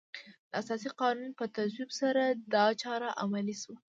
[0.49, 3.77] د اساسي قانون په تصویب سره دا چاره عملي شوه.